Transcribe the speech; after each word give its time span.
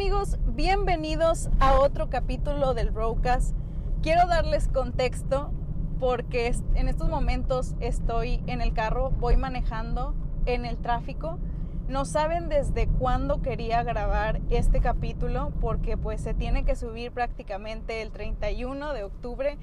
Amigos, 0.00 0.38
bienvenidos 0.46 1.50
a 1.60 1.78
otro 1.78 2.08
capítulo 2.08 2.72
del 2.72 2.90
Broadcast. 2.90 3.54
Quiero 4.02 4.26
darles 4.26 4.66
contexto 4.66 5.52
porque 5.98 6.54
en 6.74 6.88
estos 6.88 7.10
momentos 7.10 7.74
estoy 7.80 8.42
en 8.46 8.62
el 8.62 8.72
carro, 8.72 9.10
voy 9.10 9.36
manejando 9.36 10.14
en 10.46 10.64
el 10.64 10.78
tráfico. 10.78 11.38
No 11.86 12.06
saben 12.06 12.48
desde 12.48 12.86
cuándo 12.88 13.42
quería 13.42 13.82
grabar 13.82 14.40
este 14.48 14.80
capítulo 14.80 15.52
porque 15.60 15.98
pues 15.98 16.22
se 16.22 16.32
tiene 16.32 16.64
que 16.64 16.76
subir 16.76 17.12
prácticamente 17.12 18.00
el 18.00 18.10
31 18.10 18.94
de 18.94 19.04
octubre 19.04 19.58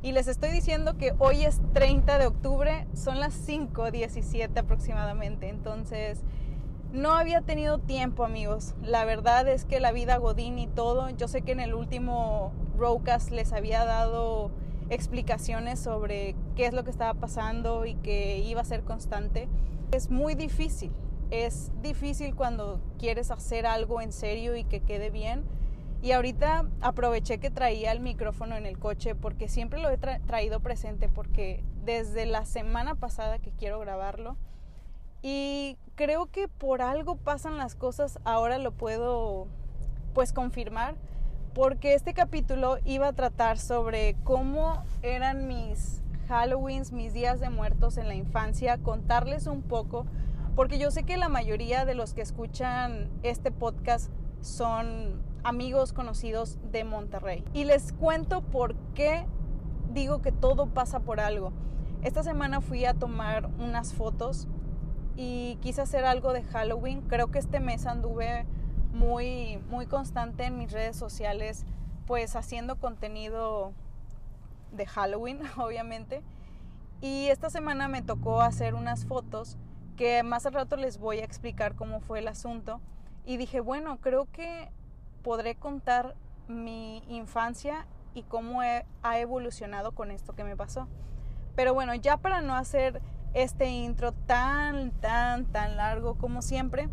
y 0.00 0.12
les 0.12 0.26
estoy 0.26 0.52
diciendo 0.52 0.96
que 0.96 1.12
hoy 1.18 1.44
es 1.44 1.60
30 1.74 2.16
de 2.16 2.28
octubre, 2.28 2.86
son 2.94 3.20
las 3.20 3.46
5.17 3.46 4.56
aproximadamente. 4.56 5.50
Entonces 5.50 6.22
no 6.92 7.12
había 7.12 7.40
tenido 7.40 7.78
tiempo, 7.78 8.24
amigos. 8.24 8.74
La 8.82 9.04
verdad 9.04 9.48
es 9.48 9.64
que 9.64 9.80
la 9.80 9.92
vida 9.92 10.18
Godín 10.18 10.58
y 10.58 10.66
todo, 10.66 11.08
yo 11.10 11.26
sé 11.26 11.42
que 11.42 11.52
en 11.52 11.60
el 11.60 11.74
último 11.74 12.52
Roadcast 12.76 13.30
les 13.30 13.52
había 13.52 13.84
dado 13.84 14.50
explicaciones 14.90 15.80
sobre 15.80 16.36
qué 16.54 16.66
es 16.66 16.74
lo 16.74 16.84
que 16.84 16.90
estaba 16.90 17.14
pasando 17.14 17.86
y 17.86 17.94
que 17.94 18.38
iba 18.40 18.60
a 18.60 18.64
ser 18.64 18.82
constante. 18.82 19.48
Es 19.90 20.10
muy 20.10 20.34
difícil. 20.34 20.92
Es 21.30 21.72
difícil 21.80 22.34
cuando 22.34 22.80
quieres 22.98 23.30
hacer 23.30 23.64
algo 23.64 24.02
en 24.02 24.12
serio 24.12 24.54
y 24.54 24.64
que 24.64 24.80
quede 24.80 25.08
bien. 25.08 25.44
Y 26.02 26.12
ahorita 26.12 26.68
aproveché 26.82 27.38
que 27.38 27.50
traía 27.50 27.92
el 27.92 28.00
micrófono 28.00 28.56
en 28.56 28.66
el 28.66 28.78
coche 28.78 29.14
porque 29.14 29.48
siempre 29.48 29.80
lo 29.80 29.88
he 29.88 29.96
traído 29.96 30.60
presente 30.60 31.08
porque 31.08 31.64
desde 31.84 32.26
la 32.26 32.44
semana 32.44 32.96
pasada 32.96 33.38
que 33.38 33.52
quiero 33.52 33.78
grabarlo 33.78 34.36
y 35.22 35.78
creo 35.94 36.26
que 36.26 36.48
por 36.48 36.82
algo 36.82 37.16
pasan 37.16 37.56
las 37.56 37.74
cosas, 37.74 38.18
ahora 38.24 38.58
lo 38.58 38.72
puedo 38.72 39.46
pues 40.14 40.32
confirmar, 40.32 40.96
porque 41.54 41.94
este 41.94 42.12
capítulo 42.12 42.78
iba 42.84 43.08
a 43.08 43.12
tratar 43.12 43.58
sobre 43.58 44.16
cómo 44.24 44.84
eran 45.02 45.46
mis 45.46 46.02
Halloweens, 46.28 46.92
mis 46.92 47.12
días 47.12 47.40
de 47.40 47.50
muertos 47.50 47.98
en 47.98 48.08
la 48.08 48.14
infancia, 48.14 48.78
contarles 48.78 49.46
un 49.46 49.62
poco, 49.62 50.06
porque 50.56 50.78
yo 50.78 50.90
sé 50.90 51.04
que 51.04 51.16
la 51.16 51.28
mayoría 51.28 51.84
de 51.84 51.94
los 51.94 52.14
que 52.14 52.22
escuchan 52.22 53.10
este 53.22 53.50
podcast 53.50 54.10
son 54.40 55.22
amigos 55.44 55.92
conocidos 55.92 56.58
de 56.70 56.84
Monterrey. 56.84 57.44
Y 57.52 57.64
les 57.64 57.92
cuento 57.92 58.42
por 58.42 58.74
qué 58.94 59.26
digo 59.92 60.22
que 60.22 60.32
todo 60.32 60.66
pasa 60.66 61.00
por 61.00 61.20
algo. 61.20 61.52
Esta 62.02 62.22
semana 62.22 62.60
fui 62.60 62.84
a 62.84 62.94
tomar 62.94 63.46
unas 63.58 63.94
fotos 63.94 64.48
y 65.16 65.56
quise 65.56 65.82
hacer 65.82 66.04
algo 66.04 66.32
de 66.32 66.42
Halloween. 66.42 67.02
Creo 67.02 67.30
que 67.30 67.38
este 67.38 67.60
mes 67.60 67.86
anduve 67.86 68.46
muy, 68.92 69.58
muy 69.68 69.86
constante 69.86 70.44
en 70.44 70.58
mis 70.58 70.72
redes 70.72 70.96
sociales, 70.96 71.64
pues 72.06 72.36
haciendo 72.36 72.76
contenido 72.76 73.72
de 74.72 74.86
Halloween, 74.86 75.40
obviamente. 75.56 76.22
Y 77.00 77.26
esta 77.28 77.50
semana 77.50 77.88
me 77.88 78.02
tocó 78.02 78.42
hacer 78.42 78.74
unas 78.74 79.06
fotos 79.06 79.58
que 79.96 80.22
más 80.22 80.46
al 80.46 80.54
rato 80.54 80.76
les 80.76 80.98
voy 80.98 81.18
a 81.18 81.24
explicar 81.24 81.74
cómo 81.74 82.00
fue 82.00 82.20
el 82.20 82.28
asunto. 82.28 82.80
Y 83.24 83.36
dije, 83.36 83.60
bueno, 83.60 83.98
creo 84.00 84.26
que 84.32 84.70
podré 85.22 85.54
contar 85.54 86.14
mi 86.48 87.02
infancia 87.08 87.86
y 88.14 88.22
cómo 88.22 88.60
ha 88.60 89.18
evolucionado 89.18 89.92
con 89.92 90.10
esto 90.10 90.34
que 90.34 90.44
me 90.44 90.56
pasó. 90.56 90.88
Pero 91.54 91.74
bueno, 91.74 91.94
ya 91.94 92.16
para 92.16 92.40
no 92.40 92.54
hacer 92.54 93.00
este 93.34 93.68
intro 93.70 94.12
tan, 94.12 94.90
tan, 95.00 95.46
tan 95.46 95.76
largo 95.76 96.16
como 96.16 96.42
siempre. 96.42 96.88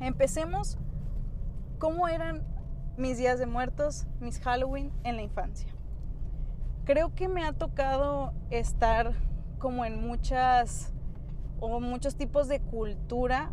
Empecemos 0.00 0.78
cómo 1.78 2.08
eran 2.08 2.42
mis 2.96 3.18
días 3.18 3.38
de 3.38 3.46
muertos, 3.46 4.06
mis 4.20 4.38
Halloween 4.40 4.92
en 5.04 5.16
la 5.16 5.22
infancia. 5.22 5.68
Creo 6.84 7.14
que 7.14 7.28
me 7.28 7.44
ha 7.44 7.52
tocado 7.52 8.32
estar 8.50 9.14
como 9.58 9.84
en 9.84 10.04
muchas 10.04 10.92
o 11.60 11.80
muchos 11.80 12.16
tipos 12.16 12.48
de 12.48 12.60
cultura 12.60 13.52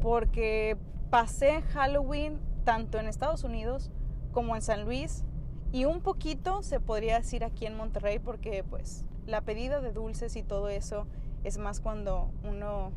porque 0.00 0.76
pasé 1.10 1.62
Halloween 1.62 2.40
tanto 2.64 2.98
en 2.98 3.06
Estados 3.06 3.44
Unidos 3.44 3.92
como 4.32 4.56
en 4.56 4.62
San 4.62 4.84
Luis 4.84 5.24
y 5.72 5.84
un 5.84 6.00
poquito 6.00 6.62
se 6.62 6.80
podría 6.80 7.18
decir 7.18 7.44
aquí 7.44 7.66
en 7.66 7.76
Monterrey 7.76 8.18
porque 8.18 8.64
pues 8.64 9.04
la 9.26 9.40
pedida 9.40 9.80
de 9.80 9.92
dulces 9.92 10.36
y 10.36 10.42
todo 10.42 10.68
eso 10.68 11.06
es 11.44 11.58
más 11.58 11.80
cuando 11.80 12.30
uno 12.44 12.92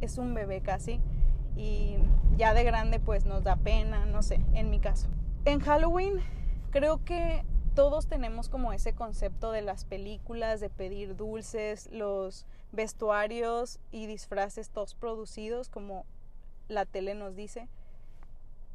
es, 0.00 0.18
un 0.18 0.34
bebé 0.34 0.60
casi 0.60 1.00
y 1.56 1.96
ya 2.36 2.54
de 2.54 2.64
grande 2.64 3.00
pues 3.00 3.24
nos 3.24 3.42
da 3.44 3.56
pena, 3.56 4.06
no 4.06 4.22
sé, 4.22 4.40
en 4.52 4.70
mi 4.70 4.80
caso. 4.80 5.08
En 5.44 5.60
Halloween 5.60 6.20
creo 6.70 7.04
que 7.04 7.44
todos 7.74 8.06
tenemos 8.06 8.48
como 8.48 8.72
ese 8.72 8.92
concepto 8.94 9.50
de 9.50 9.62
las 9.62 9.84
películas, 9.84 10.60
de 10.60 10.70
pedir 10.70 11.16
dulces, 11.16 11.88
los 11.92 12.46
vestuarios 12.72 13.80
y 13.90 14.06
disfraces 14.06 14.70
todos 14.70 14.94
producidos 14.94 15.68
como 15.68 16.04
la 16.68 16.84
tele 16.86 17.14
nos 17.14 17.34
dice. 17.34 17.68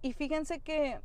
Y 0.01 0.13
fíjense 0.13 0.59
que 0.59 0.99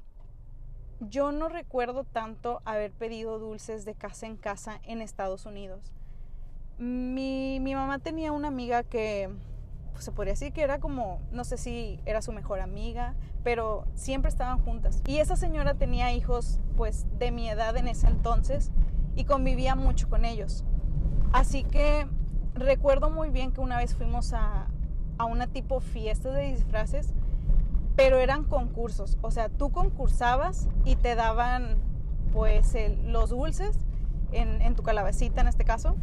yo 1.08 1.32
no 1.32 1.48
recuerdo 1.48 2.04
tanto 2.04 2.60
haber 2.64 2.92
pedido 2.92 3.38
dulces 3.38 3.84
de 3.84 3.94
casa 3.94 4.26
en 4.26 4.36
casa 4.36 4.80
en 4.84 5.00
Estados 5.00 5.46
Unidos. 5.46 5.92
Mi, 6.78 7.60
mamá 7.60 7.98
tenía 7.98 8.32
una 8.32 8.48
amiga 8.48 8.82
que 8.82 9.30
pues, 9.92 10.04
se 10.04 10.12
podría 10.12 10.32
decir 10.32 10.52
que 10.52 10.62
era 10.62 10.80
como, 10.80 11.20
no 11.30 11.44
sé 11.44 11.56
si 11.56 12.00
era 12.04 12.22
su 12.22 12.32
mejor 12.32 12.60
amiga, 12.60 13.14
pero 13.42 13.86
siempre 13.94 14.28
estaban 14.28 14.58
juntas. 14.58 15.02
Y 15.06 15.18
esa 15.18 15.36
señora 15.36 15.74
tenía 15.74 16.12
hijos 16.12 16.60
pues 16.76 17.06
de 17.18 17.30
mi 17.30 17.48
edad 17.48 17.76
en 17.76 17.88
ese 17.88 18.08
entonces 18.08 18.70
y 19.14 19.24
convivía 19.24 19.76
mucho 19.76 20.08
con 20.08 20.24
ellos. 20.24 20.64
Así 21.32 21.64
que 21.64 22.06
recuerdo 22.54 23.10
muy 23.10 23.30
bien 23.30 23.52
que 23.52 23.60
una 23.60 23.78
vez 23.78 23.94
fuimos 23.94 24.32
a, 24.32 24.68
a 25.18 25.24
una 25.24 25.46
tipo 25.46 25.80
fiesta 25.80 26.30
de 26.30 26.52
disfraces 26.52 27.14
pero 27.96 28.18
eran 28.18 28.44
concursos, 28.44 29.18
o 29.22 29.30
sea, 29.30 29.48
tú 29.48 29.70
concursabas 29.70 30.68
y 30.84 30.96
te 30.96 31.14
daban 31.14 31.76
pues 32.32 32.76
los 33.04 33.30
dulces 33.30 33.78
en, 34.32 34.74
tu 34.74 34.82
calabacita 34.82 35.40
en 35.40 35.46
este 35.46 35.64
caso, 35.64 35.94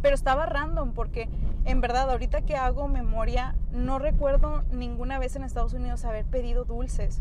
pero 0.00 0.14
estaba 0.14 0.46
random 0.46 0.92
porque 0.92 1.28
en 1.64 1.80
verdad 1.80 2.08
ahorita 2.10 2.42
que 2.42 2.56
hago 2.56 2.86
memoria 2.86 3.56
no 3.72 3.98
recuerdo 3.98 4.62
ninguna 4.70 5.18
vez 5.18 5.34
en 5.34 5.42
Estados 5.42 5.72
Unidos 5.72 6.04
haber 6.04 6.24
pedido 6.24 6.64
dulces, 6.64 7.20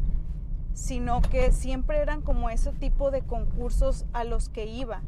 sino 0.73 1.21
que 1.21 1.51
siempre 1.51 1.97
eran 1.97 2.21
como 2.21 2.51
ese 2.51 2.71
tipo 2.73 3.09
de 3.09 3.23
concursos 3.23 4.05
a 4.13 4.23
los 4.23 4.49
que 4.49 4.67
iba. 4.67 5.01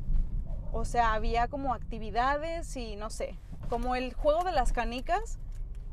O 0.72 0.84
sea, 0.86 1.14
había 1.14 1.48
como 1.48 1.76
actividades 1.76 2.76
y 2.76 2.96
no 2.96 3.12
sé, 3.12 3.38
como 3.70 3.96
el 3.96 4.14
juego 4.16 4.44
de 4.44 4.52
las 4.52 4.74
canicas 4.74 5.38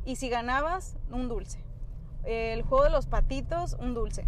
y 0.07 0.17
si 0.17 0.31
ganabas 0.31 0.97
un 1.11 1.29
dulce 1.29 1.66
el 2.27 2.63
juego 2.63 2.85
de 2.85 2.91
los 2.91 3.07
patitos, 3.07 3.77
un 3.81 3.95
dulce. 3.95 4.27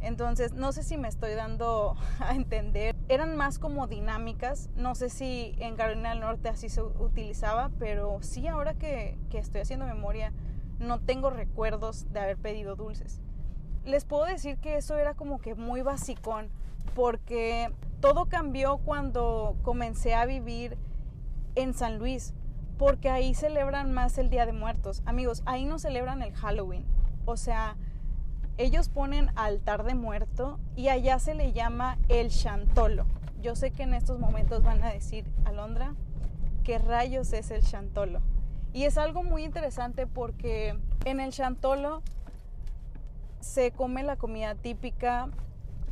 Entonces, 0.00 0.52
no 0.52 0.72
sé 0.72 0.82
si 0.82 0.96
me 0.96 1.08
estoy 1.08 1.34
dando 1.34 1.96
a 2.20 2.34
entender. 2.34 2.96
Eran 3.08 3.36
más 3.36 3.58
como 3.58 3.86
dinámicas. 3.86 4.70
No 4.76 4.94
sé 4.94 5.10
si 5.10 5.54
en 5.58 5.76
Carolina 5.76 6.10
del 6.10 6.20
Norte 6.20 6.48
así 6.48 6.68
se 6.68 6.82
utilizaba, 6.82 7.70
pero 7.78 8.18
sí 8.22 8.46
ahora 8.48 8.74
que, 8.74 9.18
que 9.30 9.38
estoy 9.38 9.60
haciendo 9.60 9.86
memoria, 9.86 10.32
no 10.78 11.00
tengo 11.00 11.30
recuerdos 11.30 12.10
de 12.12 12.20
haber 12.20 12.38
pedido 12.38 12.76
dulces. 12.76 13.20
Les 13.84 14.04
puedo 14.04 14.24
decir 14.24 14.58
que 14.58 14.76
eso 14.76 14.96
era 14.96 15.14
como 15.14 15.40
que 15.40 15.54
muy 15.54 15.82
basicón, 15.82 16.50
porque 16.94 17.72
todo 18.00 18.26
cambió 18.26 18.78
cuando 18.78 19.56
comencé 19.62 20.14
a 20.14 20.26
vivir 20.26 20.78
en 21.54 21.74
San 21.74 21.98
Luis, 21.98 22.34
porque 22.76 23.08
ahí 23.08 23.34
celebran 23.34 23.92
más 23.92 24.18
el 24.18 24.30
Día 24.30 24.46
de 24.46 24.52
Muertos. 24.52 25.02
Amigos, 25.06 25.42
ahí 25.46 25.64
no 25.64 25.78
celebran 25.78 26.22
el 26.22 26.32
Halloween 26.34 26.84
o 27.28 27.36
sea, 27.36 27.76
ellos 28.56 28.88
ponen 28.88 29.30
altar 29.36 29.84
de 29.84 29.94
muerto 29.94 30.58
y 30.76 30.88
allá 30.88 31.18
se 31.18 31.34
le 31.34 31.52
llama 31.52 31.98
el 32.08 32.30
chantolo. 32.30 33.04
Yo 33.42 33.54
sé 33.54 33.70
que 33.70 33.82
en 33.82 33.92
estos 33.92 34.18
momentos 34.18 34.62
van 34.62 34.82
a 34.82 34.90
decir, 34.90 35.26
Alondra, 35.44 35.94
¿qué 36.64 36.78
rayos 36.78 37.34
es 37.34 37.50
el 37.50 37.62
chantolo? 37.62 38.22
Y 38.72 38.84
es 38.84 38.96
algo 38.96 39.22
muy 39.22 39.44
interesante 39.44 40.06
porque 40.06 40.78
en 41.04 41.20
el 41.20 41.30
chantolo 41.30 42.02
se 43.40 43.72
come 43.72 44.02
la 44.02 44.16
comida 44.16 44.54
típica. 44.54 45.28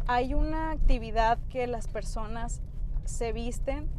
Hay 0.06 0.32
una 0.32 0.70
actividad 0.70 1.38
que 1.50 1.66
las 1.66 1.86
personas 1.86 2.62
se 3.04 3.34
visten 3.34 3.90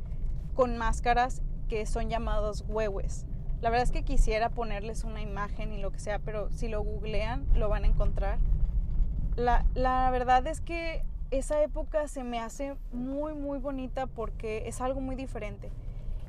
con 0.56 0.76
máscaras 0.76 1.44
que 1.70 1.86
son 1.86 2.10
llamados 2.10 2.66
huehues. 2.68 3.28
La 3.62 3.70
verdad 3.70 3.84
es 3.84 3.92
que 3.92 4.04
quisiera 4.04 4.50
ponerles 4.50 5.04
una 5.04 5.22
imagen 5.22 5.74
y 5.74 5.80
lo 5.80 5.92
que 5.92 6.00
sea, 6.00 6.20
pero 6.20 6.52
si 6.52 6.68
lo 6.68 6.82
googlean 6.82 7.46
lo 7.56 7.70
van 7.70 7.84
a 7.84 7.88
encontrar. 7.88 8.38
La, 9.36 9.66
la 9.74 10.10
verdad 10.12 10.46
es 10.48 10.62
que 10.62 11.04
esa 11.32 11.62
época 11.62 12.08
se 12.08 12.24
me 12.24 12.40
hace 12.40 12.76
muy, 12.92 13.34
muy 13.34 13.60
bonita 13.60 14.08
porque 14.08 14.68
es 14.68 14.80
algo 14.82 15.02
muy 15.02 15.16
diferente. 15.16 15.72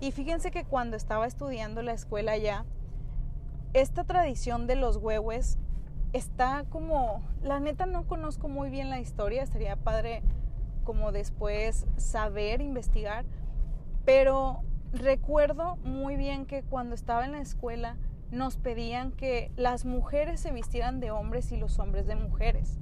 Y 0.01 0.13
fíjense 0.13 0.51
que 0.51 0.65
cuando 0.65 0.97
estaba 0.97 1.27
estudiando 1.27 1.83
la 1.83 1.93
escuela 1.93 2.37
ya, 2.37 2.65
esta 3.75 4.05
tradición 4.05 4.67
de 4.67 4.77
los 4.77 4.97
huehues 4.97 5.59
está 6.13 6.65
como, 6.71 7.23
la 7.43 7.61
neta 7.61 7.87
no 7.87 8.07
conozco 8.07 8.49
muy 8.49 8.71
bien 8.71 8.91
la 8.91 9.01
historia, 9.01 9.43
estaría 9.43 9.77
padre 9.77 10.23
como 10.85 11.13
después 11.13 11.87
saber, 11.97 12.63
investigar, 12.63 13.25
pero 14.05 14.63
recuerdo 14.93 15.76
muy 15.85 16.17
bien 16.17 16.46
que 16.46 16.62
cuando 16.62 16.94
estaba 16.94 17.25
en 17.25 17.32
la 17.32 17.40
escuela 17.40 17.96
nos 18.31 18.56
pedían 18.56 19.12
que 19.12 19.50
las 19.56 19.85
mujeres 19.85 20.40
se 20.40 20.52
vistieran 20.52 21.00
de 21.00 21.11
hombres 21.11 21.52
y 21.52 21.56
los 21.56 21.79
hombres 21.79 22.06
de 22.06 22.17
mujeres. 22.17 22.79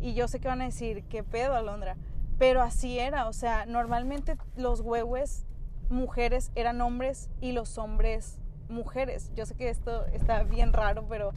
Y 0.00 0.14
yo 0.14 0.28
sé 0.28 0.40
que 0.40 0.48
van 0.48 0.62
a 0.62 0.66
decir, 0.66 1.04
¿qué 1.04 1.24
pedo, 1.24 1.54
Alondra? 1.54 1.96
Pero 2.38 2.62
así 2.62 2.98
era, 2.98 3.28
o 3.28 3.32
sea, 3.32 3.66
normalmente 3.66 4.36
los 4.56 4.80
huehues 4.80 5.46
mujeres 5.88 6.52
eran 6.54 6.80
hombres 6.80 7.30
y 7.40 7.52
los 7.52 7.78
hombres 7.78 8.38
mujeres. 8.68 9.32
Yo 9.34 9.46
sé 9.46 9.54
que 9.54 9.70
esto 9.70 10.04
está 10.06 10.42
bien 10.42 10.72
raro, 10.72 11.06
pero 11.08 11.32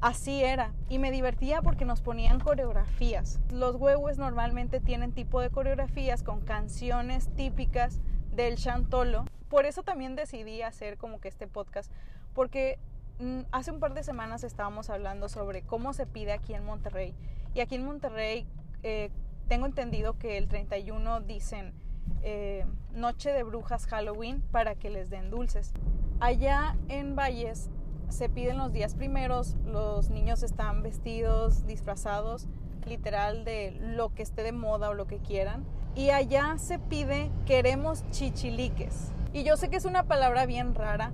así 0.00 0.44
era. 0.44 0.72
Y 0.88 0.98
me 0.98 1.10
divertía 1.10 1.62
porque 1.62 1.84
nos 1.84 2.00
ponían 2.00 2.40
coreografías. 2.40 3.40
Los 3.50 3.76
huehues 3.76 4.18
normalmente 4.18 4.80
tienen 4.80 5.12
tipo 5.12 5.40
de 5.40 5.50
coreografías 5.50 6.22
con 6.22 6.40
canciones 6.40 7.28
típicas 7.34 8.00
del 8.32 8.56
chantolo. 8.56 9.24
Por 9.48 9.66
eso 9.66 9.82
también 9.82 10.16
decidí 10.16 10.62
hacer 10.62 10.96
como 10.96 11.20
que 11.20 11.28
este 11.28 11.46
podcast, 11.46 11.90
porque 12.34 12.78
mm, 13.18 13.40
hace 13.52 13.70
un 13.70 13.80
par 13.80 13.94
de 13.94 14.02
semanas 14.02 14.44
estábamos 14.44 14.90
hablando 14.90 15.28
sobre 15.28 15.62
cómo 15.62 15.92
se 15.92 16.06
pide 16.06 16.32
aquí 16.32 16.54
en 16.54 16.64
Monterrey. 16.64 17.14
Y 17.54 17.60
aquí 17.60 17.74
en 17.74 17.84
Monterrey 17.84 18.46
eh, 18.82 19.10
tengo 19.48 19.66
entendido 19.66 20.16
que 20.18 20.38
el 20.38 20.48
31 20.48 21.20
dicen 21.22 21.74
eh, 22.22 22.64
Noche 22.92 23.32
de 23.32 23.42
Brujas 23.42 23.86
Halloween 23.86 24.42
para 24.52 24.74
que 24.74 24.90
les 24.90 25.10
den 25.10 25.30
dulces. 25.30 25.72
Allá 26.20 26.76
en 26.88 27.16
Valles 27.16 27.70
se 28.08 28.28
piden 28.28 28.58
los 28.58 28.72
días 28.72 28.94
primeros, 28.94 29.56
los 29.64 30.10
niños 30.10 30.42
están 30.42 30.82
vestidos, 30.82 31.66
disfrazados, 31.66 32.46
literal 32.86 33.44
de 33.44 33.72
lo 33.80 34.14
que 34.14 34.22
esté 34.22 34.42
de 34.42 34.52
moda 34.52 34.90
o 34.90 34.94
lo 34.94 35.06
que 35.06 35.18
quieran. 35.18 35.64
Y 35.94 36.10
allá 36.10 36.56
se 36.58 36.78
pide 36.78 37.30
queremos 37.46 38.04
chichiliques. 38.10 39.12
Y 39.32 39.42
yo 39.44 39.56
sé 39.56 39.68
que 39.68 39.76
es 39.76 39.84
una 39.84 40.04
palabra 40.04 40.46
bien 40.46 40.74
rara, 40.74 41.12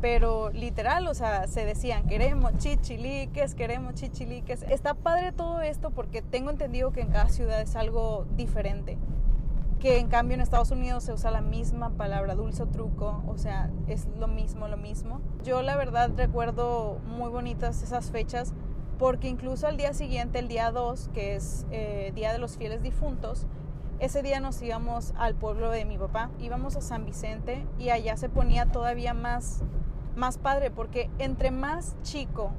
pero 0.00 0.50
literal, 0.50 1.06
o 1.08 1.14
sea, 1.14 1.46
se 1.48 1.64
decían 1.64 2.06
queremos 2.06 2.56
chichiliques, 2.58 3.54
queremos 3.54 3.94
chichiliques. 3.94 4.62
Está 4.62 4.94
padre 4.94 5.32
todo 5.32 5.60
esto 5.60 5.90
porque 5.90 6.22
tengo 6.22 6.50
entendido 6.50 6.92
que 6.92 7.00
en 7.00 7.08
cada 7.08 7.28
ciudad 7.28 7.60
es 7.60 7.76
algo 7.76 8.26
diferente 8.36 8.98
que 9.78 9.98
en 9.98 10.08
cambio 10.08 10.34
en 10.34 10.40
Estados 10.40 10.70
Unidos 10.70 11.04
se 11.04 11.12
usa 11.12 11.30
la 11.30 11.40
misma 11.40 11.90
palabra 11.90 12.34
dulce 12.34 12.64
o 12.64 12.66
truco, 12.66 13.22
o 13.28 13.38
sea, 13.38 13.70
es 13.86 14.08
lo 14.18 14.26
mismo, 14.26 14.66
lo 14.68 14.76
mismo. 14.76 15.20
Yo 15.44 15.62
la 15.62 15.76
verdad 15.76 16.10
recuerdo 16.16 16.98
muy 17.06 17.30
bonitas 17.30 17.82
esas 17.82 18.10
fechas 18.10 18.52
porque 18.98 19.28
incluso 19.28 19.68
al 19.68 19.76
día 19.76 19.94
siguiente, 19.94 20.40
el 20.40 20.48
día 20.48 20.72
2, 20.72 21.10
que 21.14 21.36
es 21.36 21.66
eh, 21.70 22.10
Día 22.14 22.32
de 22.32 22.38
los 22.38 22.56
Fieles 22.56 22.82
Difuntos, 22.82 23.46
ese 24.00 24.22
día 24.22 24.40
nos 24.40 24.60
íbamos 24.62 25.12
al 25.16 25.34
pueblo 25.34 25.70
de 25.70 25.84
mi 25.84 25.98
papá, 25.98 26.30
íbamos 26.38 26.76
a 26.76 26.80
San 26.80 27.04
Vicente 27.04 27.66
y 27.78 27.90
allá 27.90 28.16
se 28.16 28.28
ponía 28.28 28.66
todavía 28.66 29.14
más, 29.14 29.62
más 30.14 30.38
padre 30.38 30.70
porque 30.70 31.10
entre 31.18 31.50
más 31.50 31.96
chico 32.02 32.52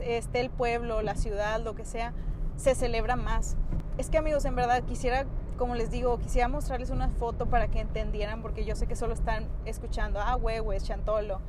esté 0.00 0.40
el 0.40 0.50
pueblo, 0.50 1.02
la 1.02 1.16
ciudad, 1.16 1.60
lo 1.62 1.74
que 1.74 1.84
sea, 1.84 2.12
se 2.56 2.74
celebra 2.74 3.16
más. 3.16 3.56
Es 3.98 4.10
que 4.10 4.18
amigos, 4.18 4.44
en 4.44 4.54
verdad 4.56 4.82
quisiera 4.84 5.26
como 5.56 5.74
les 5.74 5.90
digo, 5.90 6.18
quisiera 6.18 6.48
mostrarles 6.48 6.90
una 6.90 7.08
foto 7.08 7.46
para 7.46 7.68
que 7.68 7.80
entendieran, 7.80 8.42
porque 8.42 8.64
yo 8.64 8.76
sé 8.76 8.86
que 8.86 8.96
solo 8.96 9.14
están 9.14 9.48
escuchando, 9.64 10.20
ah, 10.20 10.36
huehues, 10.36 10.84
chantolo. 10.84 11.40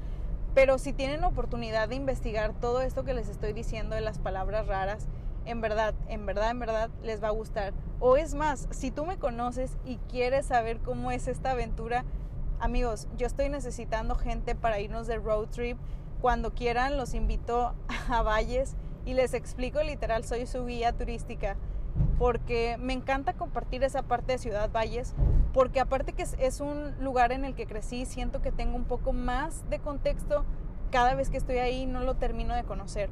Pero 0.53 0.77
si 0.77 0.93
tienen 0.93 1.23
oportunidad 1.23 1.89
de 1.89 1.95
investigar 1.95 2.53
todo 2.53 2.81
esto 2.81 3.03
que 3.03 3.13
les 3.13 3.29
estoy 3.29 3.53
diciendo 3.53 3.95
de 3.95 4.01
las 4.01 4.17
palabras 4.17 4.67
raras, 4.67 5.07
en 5.47 5.61
verdad, 5.61 5.93
en 6.07 6.25
verdad, 6.25 6.51
en 6.51 6.59
verdad 6.59 6.89
les 7.03 7.23
va 7.23 7.29
a 7.29 7.31
gustar. 7.31 7.73
O 7.99 8.17
es 8.17 8.35
más, 8.35 8.67
si 8.71 8.91
tú 8.91 9.05
me 9.05 9.17
conoces 9.17 9.77
y 9.85 9.97
quieres 10.09 10.45
saber 10.45 10.79
cómo 10.79 11.11
es 11.11 11.27
esta 11.27 11.51
aventura, 11.51 12.05
amigos, 12.59 13.07
yo 13.17 13.25
estoy 13.25 13.49
necesitando 13.49 14.15
gente 14.15 14.55
para 14.55 14.79
irnos 14.79 15.07
de 15.07 15.17
road 15.17 15.47
trip. 15.47 15.77
Cuando 16.21 16.53
quieran, 16.53 16.97
los 16.97 17.13
invito 17.13 17.73
a 18.09 18.21
Valles 18.21 18.75
y 19.05 19.13
les 19.13 19.33
explico 19.33 19.81
literal, 19.81 20.23
soy 20.23 20.45
su 20.45 20.65
guía 20.65 20.93
turística 20.93 21.57
porque 22.19 22.77
me 22.79 22.93
encanta 22.93 23.33
compartir 23.33 23.83
esa 23.83 24.03
parte 24.03 24.33
de 24.33 24.37
Ciudad 24.37 24.71
Valles, 24.71 25.13
porque 25.53 25.79
aparte 25.79 26.13
que 26.13 26.23
es, 26.23 26.61
un 26.61 26.93
lugar 26.99 27.31
en 27.31 27.45
el 27.45 27.55
que 27.55 27.67
crecí, 27.67 28.05
siento 28.05 28.41
que 28.41 28.51
tengo 28.51 28.75
un 28.75 28.85
poco 28.85 29.13
más 29.13 29.67
de 29.69 29.79
contexto 29.79 30.45
cada 30.91 31.15
vez 31.15 31.29
que 31.29 31.37
estoy 31.37 31.57
ahí, 31.57 31.85
no 31.85 32.01
lo 32.01 32.15
termino 32.15 32.55
de 32.55 32.63
conocer. 32.63 33.09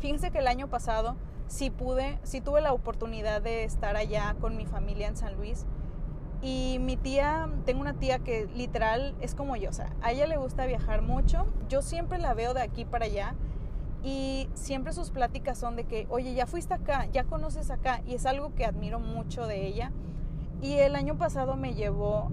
Fíjense 0.00 0.30
que 0.30 0.38
el 0.38 0.46
año 0.46 0.68
pasado 0.68 1.16
sí 1.48 1.70
pude, 1.70 2.18
sí 2.22 2.40
tuve 2.40 2.60
la 2.60 2.72
oportunidad 2.72 3.42
de 3.42 3.64
estar 3.64 3.96
allá 3.96 4.36
con 4.40 4.56
mi 4.56 4.66
familia 4.66 5.08
en 5.08 5.16
San 5.16 5.34
Luis. 5.36 5.66
Y 6.40 6.78
mi 6.80 6.96
tía, 6.96 7.50
tengo 7.64 7.80
una 7.80 7.94
tía 7.94 8.20
que 8.20 8.46
literal 8.54 9.16
es 9.20 9.34
como 9.34 9.56
yo, 9.56 9.70
o 9.70 9.72
sea, 9.72 9.92
a 10.02 10.12
ella 10.12 10.28
le 10.28 10.36
gusta 10.36 10.66
viajar 10.66 11.02
mucho. 11.02 11.46
Yo 11.68 11.82
siempre 11.82 12.18
la 12.18 12.32
veo 12.34 12.54
de 12.54 12.62
aquí 12.62 12.84
para 12.84 13.06
allá 13.06 13.34
y 14.04 14.48
siempre 14.54 14.92
sus 14.92 15.10
pláticas 15.10 15.58
son 15.58 15.74
de 15.74 15.84
que, 15.84 16.06
oye, 16.10 16.34
ya 16.34 16.46
fuiste 16.46 16.74
acá, 16.74 17.06
ya 17.12 17.24
conoces 17.24 17.70
acá, 17.70 18.02
y 18.06 18.14
es 18.14 18.26
algo 18.26 18.54
que 18.54 18.64
admiro 18.64 19.00
mucho 19.00 19.46
de 19.46 19.66
ella. 19.66 19.90
Y 20.62 20.74
el 20.74 20.94
año 20.94 21.16
pasado 21.18 21.56
me 21.56 21.74
llevó 21.74 22.30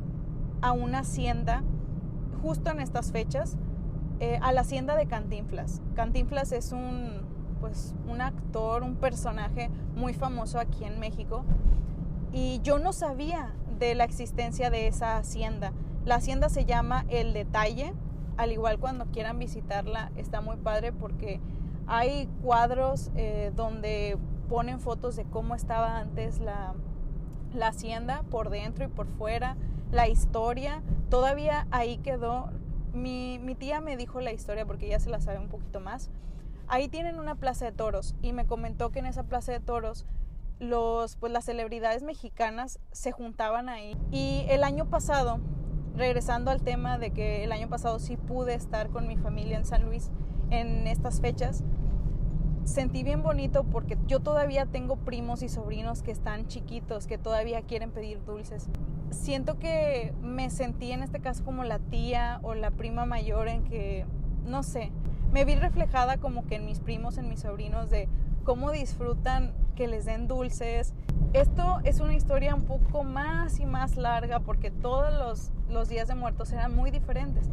a 0.61 0.71
una 0.71 0.99
hacienda, 0.99 1.63
justo 2.43 2.69
en 2.69 2.81
estas 2.81 3.11
fechas, 3.11 3.57
eh, 4.19 4.39
a 4.41 4.51
la 4.51 4.61
hacienda 4.61 4.95
de 4.95 5.07
Cantinflas. 5.07 5.81
Cantinflas 5.95 6.51
es 6.51 6.71
un, 6.71 7.34
pues, 7.59 7.93
un 8.07 8.21
actor, 8.21 8.83
un 8.83 8.95
personaje 8.95 9.69
muy 9.95 10.13
famoso 10.13 10.59
aquí 10.59 10.83
en 10.83 10.99
México. 10.99 11.43
Y 12.31 12.59
yo 12.63 12.79
no 12.79 12.93
sabía 12.93 13.53
de 13.79 13.95
la 13.95 14.03
existencia 14.03 14.69
de 14.69 14.87
esa 14.87 15.17
hacienda. 15.17 15.73
La 16.05 16.15
hacienda 16.15 16.49
se 16.49 16.65
llama 16.65 17.05
El 17.09 17.33
Detalle. 17.33 17.93
Al 18.37 18.51
igual 18.51 18.79
cuando 18.79 19.05
quieran 19.05 19.39
visitarla, 19.39 20.11
está 20.17 20.41
muy 20.41 20.57
padre 20.57 20.91
porque 20.91 21.39
hay 21.87 22.27
cuadros 22.43 23.11
eh, 23.15 23.51
donde 23.55 24.17
ponen 24.49 24.79
fotos 24.79 25.15
de 25.15 25.25
cómo 25.25 25.55
estaba 25.55 25.97
antes 25.97 26.39
la, 26.39 26.75
hacienda 27.61 28.23
por 28.29 28.49
dentro 28.49 28.83
y 28.83 28.87
por 28.89 29.07
fuera, 29.07 29.55
la 29.91 30.09
historia, 30.09 30.83
todavía 31.09 31.67
ahí 31.71 31.97
quedó. 31.97 32.49
Mi, 32.93 33.39
mi 33.39 33.55
tía 33.55 33.81
me 33.81 33.95
dijo 33.97 34.19
la 34.19 34.33
historia 34.33 34.65
porque 34.65 34.87
ella 34.87 34.99
se 34.99 35.09
la 35.09 35.21
sabe 35.21 35.39
un 35.39 35.47
poquito 35.47 35.79
más. 35.79 36.09
Ahí 36.67 36.87
tienen 36.87 37.19
una 37.19 37.35
plaza 37.35 37.65
de 37.65 37.71
toros 37.71 38.15
y 38.21 38.33
me 38.33 38.45
comentó 38.45 38.89
que 38.89 38.99
en 38.99 39.05
esa 39.05 39.23
plaza 39.23 39.51
de 39.51 39.59
toros 39.59 40.05
los, 40.59 41.15
pues 41.17 41.31
las 41.31 41.45
celebridades 41.45 42.03
mexicanas 42.03 42.79
se 42.91 43.11
juntaban 43.11 43.69
ahí. 43.69 43.97
Y 44.11 44.45
el 44.49 44.63
año 44.63 44.85
pasado, 44.85 45.39
regresando 45.95 46.51
al 46.51 46.61
tema 46.61 46.97
de 46.97 47.11
que 47.11 47.43
el 47.43 47.51
año 47.51 47.69
pasado 47.69 47.99
sí 47.99 48.17
pude 48.17 48.53
estar 48.53 48.89
con 48.89 49.07
mi 49.07 49.17
familia 49.17 49.57
en 49.57 49.65
San 49.65 49.85
Luis, 49.85 50.09
en 50.49 50.87
estas 50.87 51.21
fechas, 51.21 51.63
sentí 52.63 53.03
bien 53.03 53.21
bonito 53.21 53.63
porque 53.63 53.97
yo 54.07 54.21
todavía 54.21 54.65
tengo 54.65 54.97
primos 54.97 55.43
y 55.43 55.49
sobrinos 55.49 56.01
que 56.01 56.11
están 56.11 56.47
chiquitos, 56.47 57.05
que 57.05 57.17
todavía 57.17 57.61
quieren 57.61 57.91
pedir 57.91 58.23
dulces. 58.25 58.67
Siento 59.11 59.59
que 59.59 60.13
me 60.21 60.49
sentí 60.49 60.91
en 60.91 61.03
este 61.03 61.19
caso 61.19 61.43
como 61.45 61.63
la 61.63 61.79
tía 61.79 62.39
o 62.43 62.55
la 62.55 62.71
prima 62.71 63.05
mayor 63.05 63.47
en 63.47 63.63
que, 63.63 64.05
no 64.45 64.63
sé, 64.63 64.91
me 65.35 65.43
vi 65.43 65.55
reflejada 65.55 66.15
como 66.15 66.45
que 66.45 66.55
en 66.55 66.65
mis 66.65 66.79
primos, 66.79 67.17
en 67.17 67.27
mis 67.27 67.41
sobrinos, 67.41 67.89
de 67.89 68.07
cómo 68.45 68.71
disfrutan 68.71 69.51
que 69.75 69.85
les 69.85 70.05
den 70.05 70.29
dulces. 70.29 70.93
Esto 71.33 71.81
es 71.83 71.99
una 71.99 72.13
historia 72.13 72.55
un 72.55 72.63
poco 72.63 73.03
más 73.03 73.59
y 73.59 73.65
más 73.65 73.97
larga 73.97 74.39
porque 74.39 74.71
todos 74.71 75.13
los, 75.13 75.51
los 75.69 75.89
días 75.89 76.07
de 76.07 76.15
muertos 76.15 76.53
eran 76.53 76.73
muy 76.73 76.89
diferentes. 76.89 77.49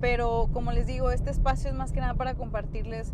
Pero 0.00 0.48
como 0.52 0.72
les 0.72 0.88
digo, 0.88 1.12
este 1.12 1.30
espacio 1.30 1.70
es 1.70 1.76
más 1.76 1.92
que 1.92 2.00
nada 2.00 2.14
para 2.14 2.34
compartirles 2.34 3.12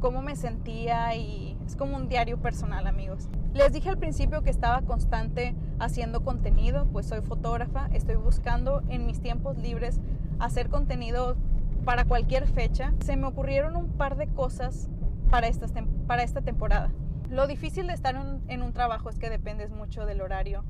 cómo 0.00 0.22
me 0.22 0.34
sentía 0.34 1.14
y 1.14 1.58
es 1.66 1.76
como 1.76 1.96
un 1.96 2.08
diario 2.08 2.38
personal, 2.38 2.86
amigos. 2.86 3.28
Les 3.52 3.74
dije 3.74 3.90
al 3.90 3.98
principio 3.98 4.40
que 4.40 4.48
estaba 4.48 4.80
constante 4.80 5.54
haciendo 5.78 6.24
contenido, 6.24 6.86
pues 6.86 7.04
soy 7.04 7.20
fotógrafa, 7.20 7.90
estoy 7.92 8.16
buscando 8.16 8.82
en 8.88 9.04
mis 9.04 9.20
tiempos 9.20 9.58
libres 9.58 10.00
hacer 10.38 10.68
contenido 10.68 11.36
para 11.84 12.04
cualquier 12.04 12.46
fecha. 12.46 12.92
Se 13.04 13.16
me 13.16 13.26
ocurrieron 13.26 13.76
un 13.76 13.88
par 13.88 14.16
de 14.16 14.28
cosas 14.28 14.88
para 15.30 15.48
esta, 15.48 15.66
para 16.06 16.22
esta 16.22 16.40
temporada. 16.42 16.90
Lo 17.30 17.46
difícil 17.46 17.86
de 17.86 17.92
estar 17.92 18.14
en, 18.48 18.62
un 18.62 18.72
trabajo 18.72 19.10
es 19.10 19.18
que 19.18 19.28
dependes 19.28 19.70
mucho 19.70 20.06
del 20.06 20.22
horario. 20.22 20.64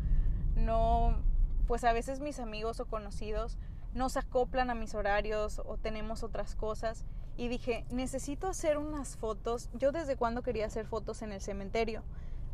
No, 0.56 1.16
pues 1.66 1.84
a 1.84 1.92
veces 1.92 2.20
mis 2.20 2.40
amigos 2.40 2.80
o 2.80 2.86
conocidos 2.86 3.58
no 3.94 4.08
se 4.08 4.18
acoplan 4.18 4.70
a 4.70 4.74
mis 4.74 4.94
horarios 4.94 5.60
o 5.64 5.76
tenemos 5.76 6.22
otras 6.22 6.54
cosas. 6.56 7.04
Y 7.36 7.46
dije, 7.46 7.86
necesito 7.90 8.48
hacer 8.48 8.78
unas 8.78 9.16
fotos. 9.16 9.70
Yo 9.74 9.92
desde 9.92 10.16
cuando 10.16 10.42
quería 10.42 10.66
hacer 10.66 10.86
fotos 10.86 11.22
en 11.22 11.32
el 11.32 11.40
cementerio. 11.40 12.02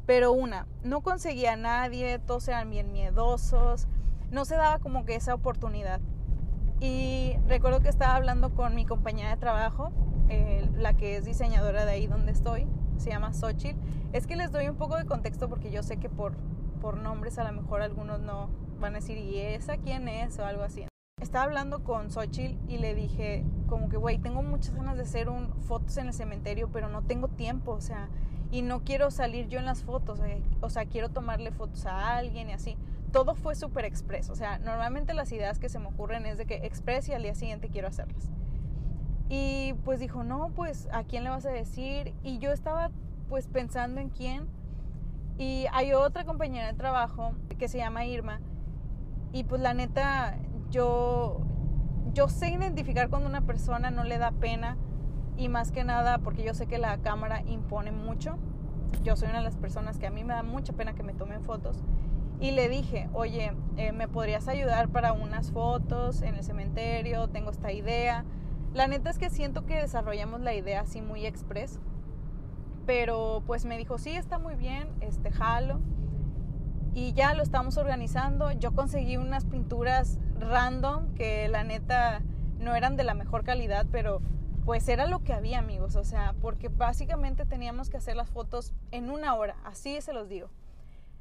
Pero 0.05 0.33
una, 0.33 0.67
no 0.83 1.01
conseguía 1.01 1.55
a 1.55 1.57
nadie, 1.57 2.19
todos 2.19 2.47
eran 2.49 2.69
bien 2.69 2.93
miedosos, 2.93 3.87
no 4.31 4.45
se 4.45 4.57
daba 4.57 4.79
como 4.81 5.07
que 5.07 5.15
esa 5.15 5.33
oportunidad. 5.33 6.01
Y 6.81 7.37
recuerdo 7.47 7.81
que 7.81 7.89
estaba 7.89 8.17
hablando 8.17 8.55
con 8.55 8.75
mi 8.75 8.85
compañera 8.85 9.31
de 9.31 9.37
trabajo, 9.37 9.93
eh, 10.29 10.69
la 10.77 10.95
que 10.95 11.17
es 11.17 11.25
diseñadora 11.25 11.85
de 11.85 11.93
ahí 11.93 12.07
donde 12.07 12.33
estoy, 12.33 12.67
se 12.97 13.11
llama 13.11 13.33
Xochitl. 13.33 13.79
Es 14.13 14.27
que 14.27 14.37
les 14.37 14.53
doy 14.53 14.69
un 14.69 14.77
poco 14.77 14.97
de 14.97 15.05
contexto 15.05 15.49
porque 15.49 15.71
yo 15.71 15.83
sé 15.83 15.99
que 15.99 16.09
por, 16.09 16.37
por 16.81 16.97
nombres 16.97 17.39
a 17.39 17.45
lo 17.45 17.53
mejor 17.53 17.83
algunos 17.83 18.21
no 18.21 18.49
van 18.81 18.93
a 18.93 18.97
decir, 18.97 19.19
¿y 19.19 19.39
esa 19.39 19.77
quién 19.77 20.09
es? 20.09 20.39
o 20.39 20.45
algo 20.45 20.63
así. 20.63 20.87
Estaba 21.21 21.45
hablando 21.45 21.85
con 21.85 22.11
Xochitl 22.11 22.59
y 22.69 22.79
le 22.79 22.95
dije 22.95 23.45
como 23.69 23.89
que, 23.89 23.97
güey, 23.97 24.19
tengo 24.19 24.43
muchas 24.43 24.75
ganas 24.75 24.97
de 24.97 25.05
hacer 25.05 25.29
un, 25.29 25.55
fotos 25.63 25.97
en 25.97 26.09
el 26.09 26.13
cementerio, 26.13 26.69
pero 26.73 26.89
no 26.89 27.03
tengo 27.03 27.29
tiempo, 27.29 27.73
o 27.73 27.81
sea, 27.81 28.09
y 28.51 28.63
no 28.63 28.85
quiero 28.85 29.11
salir 29.11 29.49
yo 29.49 29.59
en 29.59 29.65
las 29.65 29.83
fotos, 29.85 30.21
eh, 30.21 30.43
o 30.61 30.71
sea, 30.71 30.87
quiero 30.87 31.09
tomarle 31.09 31.51
fotos 31.51 31.87
a 31.87 32.17
alguien 32.17 32.51
y 32.51 32.53
así. 32.53 32.77
Todo 33.15 33.37
fue 33.37 33.55
súper 33.55 33.85
expreso, 33.85 34.33
o 34.33 34.35
sea, 34.35 34.59
normalmente 34.59 35.15
las 35.15 35.31
ideas 35.31 35.61
que 35.61 35.69
se 35.69 35.79
me 35.79 35.87
ocurren 35.87 36.27
es 36.27 36.37
de 36.37 36.47
que 36.47 36.57
express 36.67 37.09
y 37.09 37.13
al 37.13 37.23
día 37.23 37.37
siguiente 37.37 37.69
quiero 37.69 37.87
hacerlas. 37.87 38.33
Y 39.29 39.75
pues 39.85 40.01
dijo, 40.01 40.25
no, 40.25 40.51
pues, 40.57 40.89
¿a 40.91 41.05
quién 41.05 41.23
le 41.23 41.31
vas 41.31 41.47
a 41.47 41.51
decir? 41.51 42.13
Y 42.25 42.39
yo 42.39 42.51
estaba 42.51 42.91
pues 43.29 43.47
pensando 43.47 44.01
en 44.01 44.09
quién. 44.09 44.49
Y 45.39 45.67
hay 45.73 45.93
otra 45.93 46.25
compañera 46.25 46.67
de 46.67 46.75
trabajo 46.75 47.37
que 47.57 47.69
se 47.69 47.79
llama 47.79 48.05
Irma. 48.05 48.41
Y 49.33 49.45
pues 49.45 49.61
la 49.63 49.75
neta, 49.75 50.37
yo, 50.73 51.39
yo 52.15 52.29
sé 52.29 52.51
identificar 52.51 53.11
cuando 53.11 53.29
una 53.29 53.43
persona 53.43 53.93
no 53.93 54.03
le 54.03 54.19
da 54.19 54.33
pena 54.33 54.77
y 55.37 55.49
más 55.49 55.71
que 55.71 55.85
nada 55.85 56.19
porque 56.19 56.43
yo 56.43 56.53
sé 56.53 56.67
que 56.67 56.79
la 56.79 56.99
cámara 56.99 57.43
impone 57.47 57.93
mucho. 57.93 58.39
Yo 59.05 59.15
soy 59.15 59.29
una 59.29 59.39
de 59.39 59.45
las 59.45 59.57
personas 59.57 59.99
que 59.99 60.09
a 60.09 60.11
mí 60.11 60.25
me 60.25 60.35
da 60.35 60.43
mucha 60.43 60.73
pena 60.73 60.95
que 60.95 61.05
me 61.05 61.15
tomen 61.15 61.43
fotos. 61.43 61.85
Y 62.45 62.51
le 62.51 62.69
dije, 62.69 63.09
oye, 63.15 63.53
eh, 63.79 63.93
¿me 63.93 64.07
podrías 64.07 64.49
ayudar 64.49 64.91
para 64.91 65.15
unas 65.15 65.51
fotos 65.51 66.21
en 66.21 66.35
el 66.35 66.45
cementerio? 66.45 67.29
Tengo 67.29 67.51
esta 67.51 67.73
idea. 67.73 68.27
La 68.75 68.87
neta 68.87 69.09
es 69.09 69.17
que 69.17 69.31
siento 69.31 69.65
que 69.65 69.77
desarrollamos 69.77 70.43
la 70.43 70.53
idea 70.53 70.83
así 70.83 71.01
muy 71.01 71.25
express. 71.25 71.81
Pero 72.85 73.43
pues 73.47 73.65
me 73.65 73.79
dijo, 73.79 73.97
sí, 73.97 74.11
está 74.11 74.39
muy 74.39 74.57
bien, 74.57 74.91
este, 75.01 75.31
jalo 75.31 75.81
y 76.93 77.15
ya 77.15 77.33
lo 77.33 77.43
estamos 77.43 77.79
organizando. 77.79 78.53
Yo 78.53 78.75
conseguí 78.75 79.17
unas 79.17 79.47
pinturas 79.47 80.19
random 80.39 81.15
que 81.15 81.49
la 81.49 81.65
neta 81.65 82.21
no 82.59 82.75
eran 82.75 82.99
de 82.99 83.05
la 83.05 83.15
mejor 83.15 83.45
calidad, 83.45 83.87
pero 83.91 84.21
pues 84.67 84.87
era 84.91 85.07
lo 85.07 85.21
que 85.21 85.33
había, 85.33 85.61
amigos. 85.61 85.97
O 85.97 86.05
sea, 86.05 86.35
porque 86.43 86.69
básicamente 86.69 87.47
teníamos 87.47 87.89
que 87.89 87.97
hacer 87.97 88.17
las 88.17 88.29
fotos 88.29 88.75
en 88.91 89.09
una 89.09 89.35
hora, 89.35 89.57
así 89.65 89.99
se 90.03 90.13
los 90.13 90.29
digo. 90.29 90.51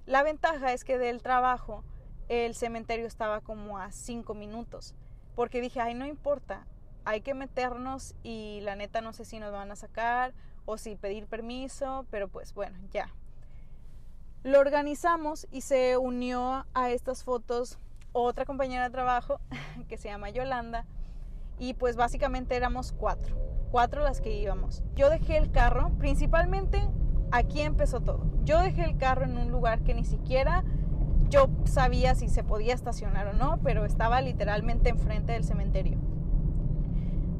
La 0.05 0.24
ventaja 0.24 0.74
es 0.74 0.83
que 0.83 0.98
del 0.98 1.22
trabajo 1.22 1.83
el 2.27 2.55
cementerio 2.55 3.05
estaba 3.05 3.41
como 3.41 3.77
a 3.77 3.91
cinco 3.91 4.33
minutos, 4.33 4.95
porque 5.36 5.62
dije, 5.62 5.79
ay, 5.79 5.93
no 5.93 6.05
importa, 6.05 6.67
hay 7.05 7.22
que 7.22 7.33
meternos 7.33 8.15
y 8.24 8.60
la 8.62 8.75
neta 8.75 9.01
no 9.01 9.13
sé 9.13 9.25
si 9.25 9.39
nos 9.39 9.51
van 9.51 9.72
a 9.72 9.75
sacar 9.75 10.33
o 10.65 10.77
si 10.77 10.95
pedir 10.95 11.27
permiso, 11.27 12.05
pero 12.10 12.27
pues 12.27 12.53
bueno, 12.53 12.77
ya, 12.91 13.13
lo 14.43 14.60
organizamos 14.60 15.48
y 15.51 15.62
se 15.62 15.98
unió 15.98 16.65
a 16.74 16.89
estas 16.91 17.24
fotos 17.24 17.79
otra 18.12 18.45
compañera 18.45 18.83
de 18.83 18.89
trabajo 18.89 19.39
que 19.88 19.98
se 19.98 20.10
llama 20.10 20.29
Yolanda 20.29 20.86
y 21.60 21.75
pues 21.75 21.95
básicamente 21.95 22.55
éramos 22.55 22.91
cuatro, 22.91 23.38
cuatro 23.72 24.03
las 24.03 24.19
que 24.19 24.36
íbamos. 24.36 24.83
Yo 24.95 25.10
dejé 25.10 25.38
el 25.38 25.51
carro, 25.51 25.91
principalmente 25.98 26.89
aquí 27.32 27.62
empezó 27.62 28.01
todo. 28.01 28.25
Yo 28.44 28.62
dejé 28.62 28.84
el 28.84 28.98
carro 28.98 29.25
en 29.25 29.38
un 29.38 29.51
lugar 29.51 29.82
que 29.82 29.94
ni 29.94 30.06
siquiera 30.06 30.63
yo 31.30 31.50
sabía 31.65 32.13
si 32.15 32.30
se 32.30 32.44
podía 32.44 32.74
estacionar 32.74 33.27
o 33.27 33.34
no, 33.34 33.60
pero 33.63 33.86
estaba 33.86 34.22
literalmente 34.22 34.89
enfrente 34.89 35.34
del 35.34 35.44
cementerio. 35.44 35.98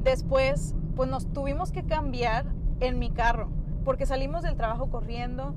Después, 0.02 0.74
pues 0.96 1.08
nos 1.08 1.32
tuvimos 1.32 1.70
que 1.70 1.84
cambiar 1.84 2.46
en 2.80 2.98
mi 2.98 3.10
carro, 3.10 3.48
porque 3.84 4.04
salimos 4.04 4.42
del 4.42 4.56
trabajo 4.56 4.90
corriendo, 4.90 5.54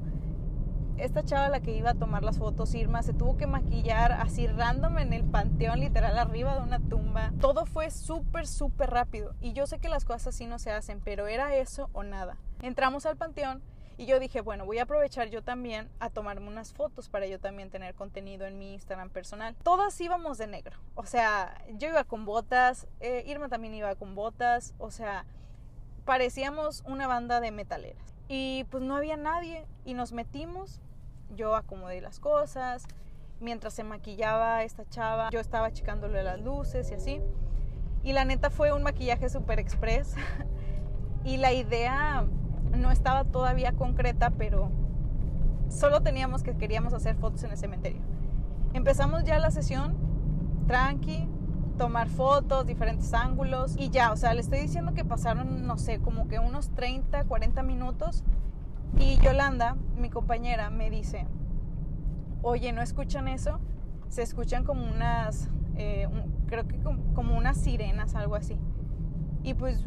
esta 0.98 1.24
chava 1.24 1.50
la 1.50 1.60
que 1.60 1.76
iba 1.76 1.92
a 1.92 1.94
tomar 1.96 2.24
las 2.24 2.38
fotos, 2.38 2.74
Irma, 2.74 3.04
se 3.04 3.14
tuvo 3.14 3.38
que 3.38 3.46
maquillar 3.46 4.12
así 4.12 4.48
random 4.48 4.98
en 5.00 5.14
el 5.14 5.24
panteón, 5.24 5.80
literal 5.80 6.18
arriba 6.18 6.56
de 6.56 6.64
una 6.64 6.80
tumba. 6.80 7.34
Todo 7.40 7.66
fue 7.66 7.92
súper, 7.92 8.48
súper 8.48 8.90
rápido. 8.90 9.36
Y 9.40 9.54
yo 9.54 9.68
sé 9.68 9.80
que 9.80 9.90
las 9.90 10.06
cosas 10.06 10.28
así 10.28 10.48
no 10.48 10.58
se 10.58 10.72
hacen, 10.72 11.00
pero 11.04 11.28
era 11.28 11.56
eso 11.56 11.90
o 11.94 12.04
nada. 12.04 12.38
Entramos 12.62 13.06
al 13.06 13.16
panteón 13.16 13.62
y 13.98 14.06
yo 14.06 14.20
dije, 14.20 14.42
bueno, 14.42 14.66
voy 14.66 14.77
a 14.77 14.84
aprovechar 14.84 15.30
yo 15.30 15.42
también 15.42 15.89
a 16.00 16.10
tomarme 16.10 16.48
unas 16.48 16.74
fotos 16.74 17.10
para 17.10 17.25
yo 17.25 17.39
también 17.39 17.70
tener 17.70 17.96
contenido 17.96 18.46
en 18.46 18.60
mi 18.60 18.74
Instagram 18.74 19.10
personal. 19.10 19.56
Todas 19.63 20.00
íbamos 20.00 20.38
de 20.38 20.48
negro. 20.48 20.77
O 20.96 21.06
sea, 21.06 21.62
yo 21.74 21.89
iba 21.89 22.04
con 22.04 22.25
botas, 22.25 22.88
eh, 23.00 23.24
Irma 23.25 23.50
también 23.50 23.74
iba 23.74 23.96
con 23.96 24.13
botas, 24.13 24.75
o 24.77 24.92
sea, 24.92 25.25
parecíamos 26.06 26.84
una 26.86 27.08
banda 27.08 27.39
de 27.39 27.51
metaleras. 27.51 28.13
Y 28.27 28.66
pues 28.70 28.84
no 28.84 28.96
había 28.96 29.18
nadie 29.18 29.66
y 29.84 29.94
nos 29.94 30.12
metimos 30.12 30.82
yo 31.36 31.56
acomodé 31.56 32.01
las 32.01 32.20
cosas, 32.20 32.86
mientras 33.39 33.74
se 33.74 33.84
maquillaba 33.84 34.63
esta 34.63 34.88
chava, 34.89 35.30
yo 35.30 35.39
estaba 35.39 35.72
checándole 35.72 36.24
las 36.24 36.39
luces 36.39 36.92
y 36.92 36.94
así. 36.94 37.22
Y 38.04 38.13
la 38.13 38.25
neta 38.25 38.50
fue 38.50 38.72
un 38.72 38.84
maquillaje 38.84 39.30
super 39.30 39.60
express. 39.60 40.16
y 41.24 41.38
la 41.38 41.51
idea 41.51 42.25
no 42.76 42.92
estaba 42.92 43.24
todavía 43.24 43.74
concreta, 43.74 44.32
pero 44.32 44.70
solo 45.70 46.02
teníamos 46.02 46.44
que 46.44 46.56
queríamos 46.56 46.94
hacer 46.94 47.16
fotos 47.16 47.44
en 47.44 47.52
el 47.52 47.58
cementerio. 47.58 48.02
Empezamos 48.74 49.24
ya 49.24 49.40
la 49.40 49.52
sesión, 49.52 49.96
tranqui, 50.68 51.28
tomar 51.78 52.10
fotos, 52.10 52.66
diferentes 52.66 53.14
ángulos 53.14 53.76
y 53.78 53.90
ya, 53.90 54.12
o 54.12 54.18
sea, 54.18 54.34
le 54.34 54.42
estoy 54.42 54.60
diciendo 54.60 54.94
que 54.94 55.06
pasaron, 55.06 55.68
no 55.68 55.78
sé, 55.78 56.00
como 56.00 56.28
que 56.28 56.40
unos 56.40 56.72
30, 56.72 57.24
40 57.26 57.64
minutos 57.64 58.24
y 59.00 59.18
Yolanda, 59.20 59.76
mi 59.98 60.10
compañera, 60.10 60.70
me 60.70 60.90
dice, 60.90 61.28
oye, 62.42 62.72
¿no 62.72 62.82
escuchan 62.82 63.28
eso? 63.28 63.60
Se 64.10 64.24
escuchan 64.24 64.64
como 64.64 64.88
unas, 64.88 65.50
eh, 65.76 66.08
creo 66.48 66.68
que 66.68 66.80
como, 66.80 67.38
unas 67.38 67.58
sirenas, 67.58 68.16
algo 68.16 68.36
así. 68.36 68.58
Y 69.44 69.54
pues 69.54 69.86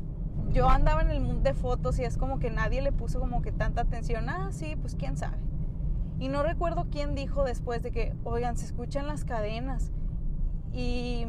yo 0.49 0.69
andaba 0.69 1.03
en 1.03 1.11
el 1.11 1.21
mundo 1.21 1.43
de 1.43 1.55
fotos 1.55 1.99
y 1.99 2.05
es 2.05 2.17
como 2.17 2.39
que 2.39 2.51
nadie 2.51 2.83
le 2.83 2.93
puso 2.93 3.21
como 3.21 3.43
que 3.43 3.53
tanta 3.53 3.83
atención. 3.83 4.29
Ah, 4.29 4.51
sí, 4.53 4.77
pues 4.77 4.95
quién 4.95 5.17
sabe. 5.17 5.39
Y 6.19 6.29
no 6.29 6.43
recuerdo 6.43 6.87
quién 6.91 7.15
dijo 7.15 7.45
después 7.45 7.83
de 7.83 7.93
que, 7.93 8.15
oigan, 8.25 8.57
se 8.57 8.67
escuchan 8.67 9.07
las 9.07 9.25
cadenas. 9.25 9.93
Y, 10.73 11.27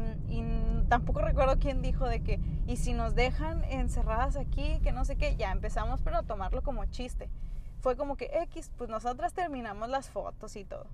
tampoco 0.88 1.22
recuerdo 1.22 1.58
quién 1.58 1.80
dijo 1.80 2.06
de 2.06 2.22
que, 2.22 2.38
y 2.66 2.76
si 2.76 2.92
nos 2.92 3.14
dejan 3.14 3.64
encerradas 3.64 4.36
aquí, 4.36 4.78
que 4.82 4.92
no 4.92 5.04
sé 5.04 5.16
qué, 5.16 5.36
ya 5.36 5.50
empezamos, 5.50 6.02
pero 6.02 6.18
a 6.18 6.22
tomarlo 6.22 6.62
como 6.62 6.84
chiste 6.84 7.30
fue 7.82 7.96
como 7.96 8.16
que 8.16 8.30
X, 8.44 8.70
pues 8.78 8.88
nosotras 8.88 9.34
terminamos 9.34 9.88
las 9.88 10.08
fotos 10.08 10.54
y 10.56 10.64
todo. 10.64 10.86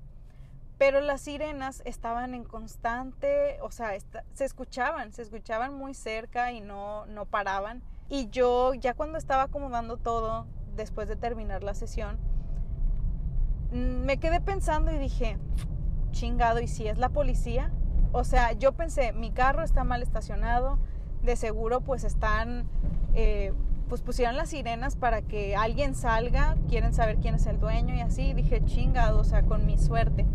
Pero 0.79 1.01
las 1.01 1.21
sirenas 1.21 1.83
estaban 1.85 2.35
en 2.35 2.45
constante, 2.45 3.59
o 3.61 3.71
sea, 3.71 3.91
se 4.33 4.45
escuchaban, 4.45 5.13
se 5.13 5.23
escuchaban 5.23 5.75
muy 5.75 5.93
cerca 5.93 6.51
y 6.53 6.61
no, 6.61 7.05
no 7.07 7.27
paraban. 7.27 7.83
Y 8.09 8.29
yo 8.31 8.75
ya 8.75 8.95
cuando 8.95 9.19
estaba 9.19 9.45
acomodando 9.45 9.97
todo, 9.97 10.47
después 10.77 11.09
de 11.09 11.17
terminar 11.17 11.63
la 11.63 11.75
sesión, 11.75 12.19
mm, 13.73 14.05
me 14.05 14.19
quedé 14.19 14.41
pensando 14.41 14.93
y 14.93 14.99
dije, 14.99 15.39
chingado, 16.11 16.61
¿y 16.61 16.69
si 16.69 16.89
es 16.89 16.99
la 16.99 17.11
policía? 17.11 17.71
O 18.13 18.25
sea, 18.25 18.53
yo 18.53 18.73
pensé, 18.73 19.13
mi 19.13 19.31
carro 19.31 19.63
está 19.63 19.85
mal 19.85 20.03
estacionado, 20.03 20.79
de 21.23 21.37
seguro 21.37 21.81
pues 21.81 22.05
están 22.05 22.67
eh, 23.15 23.53
pues 23.89 24.03
pusieron 24.03 24.37
las 24.37 24.51
sirenas 24.51 24.97
para 24.97 25.23
que 25.23 25.57
alguien 25.57 25.95
salga, 25.95 26.57
quieren 26.69 26.93
saber 26.93 27.19
quién 27.19 27.35
es 27.35 27.47
el 27.47 27.59
dueño 27.59 27.95
y 27.95 28.01
así. 28.01 28.35
dije, 28.35 28.63
chingado, 28.65 29.21
o 29.21 29.25
sea, 29.25 29.43
con 29.43 29.67
mi 29.67 29.79
suerte. 29.79 30.27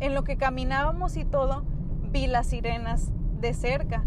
En 0.00 0.14
lo 0.14 0.24
que 0.24 0.36
caminábamos 0.36 1.16
y 1.16 1.24
todo, 1.24 1.64
vi 2.10 2.26
las 2.26 2.46
sirenas 2.46 3.10
de 3.40 3.52
cerca 3.54 4.04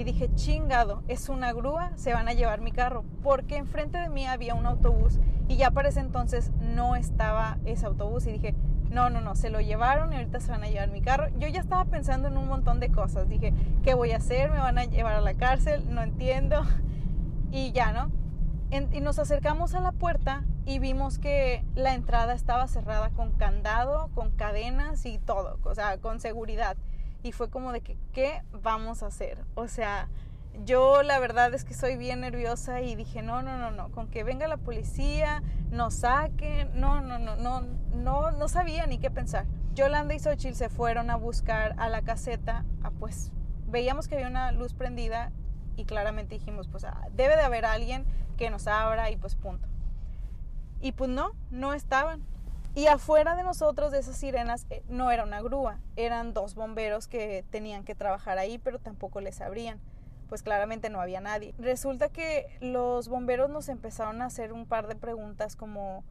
y 0.00 0.04
dije, 0.04 0.30
chingado, 0.34 1.02
es 1.08 1.28
una 1.28 1.52
grúa, 1.52 1.92
se 1.96 2.14
van 2.14 2.26
a 2.26 2.32
llevar 2.32 2.62
mi 2.62 2.72
carro. 2.72 3.04
Porque 3.22 3.56
enfrente 3.56 3.98
de 3.98 4.08
mí 4.08 4.26
había 4.26 4.54
un 4.54 4.64
autobús 4.64 5.18
y 5.46 5.56
ya 5.56 5.70
para 5.70 5.90
ese 5.90 6.00
entonces 6.00 6.52
no 6.60 6.96
estaba 6.96 7.58
ese 7.66 7.84
autobús 7.84 8.26
y 8.26 8.32
dije, 8.32 8.54
no, 8.90 9.10
no, 9.10 9.20
no, 9.20 9.36
se 9.36 9.50
lo 9.50 9.60
llevaron 9.60 10.12
y 10.12 10.16
ahorita 10.16 10.40
se 10.40 10.50
van 10.50 10.64
a 10.64 10.68
llevar 10.68 10.90
mi 10.90 11.02
carro. 11.02 11.28
Yo 11.38 11.48
ya 11.48 11.60
estaba 11.60 11.84
pensando 11.84 12.28
en 12.28 12.38
un 12.38 12.48
montón 12.48 12.80
de 12.80 12.90
cosas. 12.90 13.28
Dije, 13.28 13.52
¿qué 13.82 13.94
voy 13.94 14.12
a 14.12 14.16
hacer? 14.16 14.50
¿Me 14.50 14.58
van 14.58 14.78
a 14.78 14.84
llevar 14.84 15.14
a 15.14 15.20
la 15.20 15.34
cárcel? 15.34 15.84
No 15.94 16.02
entiendo. 16.02 16.62
Y 17.52 17.72
ya, 17.72 17.90
¿no? 17.90 18.12
y 18.70 19.00
nos 19.00 19.18
acercamos 19.18 19.74
a 19.74 19.80
la 19.80 19.90
puerta 19.90 20.44
y 20.64 20.78
vimos 20.78 21.18
que 21.18 21.64
la 21.74 21.94
entrada 21.94 22.32
estaba 22.34 22.68
cerrada 22.68 23.10
con 23.10 23.32
candado, 23.32 24.08
con 24.14 24.30
cadenas 24.30 25.04
y 25.04 25.18
todo, 25.18 25.58
o 25.64 25.74
sea, 25.74 25.98
con 25.98 26.20
seguridad. 26.20 26.76
Y 27.22 27.32
fue 27.32 27.50
como 27.50 27.72
de 27.72 27.80
que, 27.80 27.98
¿qué 28.12 28.42
vamos 28.52 29.02
a 29.02 29.06
hacer? 29.06 29.44
O 29.54 29.68
sea, 29.68 30.08
yo 30.64 31.02
la 31.02 31.18
verdad 31.18 31.52
es 31.54 31.64
que 31.64 31.74
soy 31.74 31.96
bien 31.96 32.20
nerviosa 32.20 32.80
y 32.80 32.94
dije, 32.94 33.22
no, 33.22 33.42
no, 33.42 33.58
no, 33.58 33.70
no, 33.70 33.90
con 33.90 34.08
que 34.08 34.24
venga 34.24 34.48
la 34.48 34.56
policía, 34.56 35.42
nos 35.70 35.94
saquen, 35.94 36.70
no, 36.78 37.00
no, 37.00 37.18
no, 37.18 37.36
no, 37.36 37.62
no, 37.94 38.30
no 38.30 38.48
sabía 38.48 38.86
ni 38.86 38.98
qué 38.98 39.10
pensar. 39.10 39.46
Yolanda 39.74 40.14
y 40.14 40.18
Xochitl 40.18 40.56
se 40.56 40.68
fueron 40.68 41.10
a 41.10 41.16
buscar 41.16 41.74
a 41.78 41.88
la 41.88 42.02
caseta, 42.02 42.64
pues 42.98 43.32
veíamos 43.66 44.08
que 44.08 44.16
había 44.16 44.28
una 44.28 44.52
luz 44.52 44.74
prendida 44.74 45.32
y 45.76 45.84
claramente 45.84 46.34
dijimos, 46.34 46.68
pues 46.68 46.84
ah, 46.84 47.06
debe 47.14 47.36
de 47.36 47.42
haber 47.42 47.64
alguien 47.64 48.04
que 48.36 48.50
nos 48.50 48.66
abra 48.66 49.10
y 49.10 49.16
pues 49.16 49.36
punto. 49.36 49.68
Y 50.80 50.92
pues 50.92 51.10
no, 51.10 51.32
no 51.50 51.74
estaban. 51.74 52.22
Y 52.74 52.86
afuera 52.86 53.34
de 53.34 53.42
nosotros, 53.42 53.90
de 53.90 53.98
esas 53.98 54.16
sirenas, 54.16 54.64
eh, 54.70 54.82
no 54.88 55.10
era 55.10 55.24
una 55.24 55.42
grúa, 55.42 55.80
eran 55.96 56.32
dos 56.32 56.54
bomberos 56.54 57.08
que 57.08 57.44
tenían 57.50 57.82
que 57.82 57.96
trabajar 57.96 58.38
ahí, 58.38 58.58
pero 58.58 58.78
tampoco 58.78 59.20
les 59.20 59.40
abrían. 59.40 59.80
Pues 60.28 60.44
claramente 60.44 60.88
no 60.90 61.00
había 61.00 61.20
nadie. 61.20 61.52
Resulta 61.58 62.10
que 62.10 62.46
los 62.60 63.08
bomberos 63.08 63.50
nos 63.50 63.68
empezaron 63.68 64.22
a 64.22 64.26
hacer 64.26 64.52
un 64.52 64.66
par 64.66 64.86
de 64.86 64.94
preguntas 64.94 65.56
como, 65.56 66.04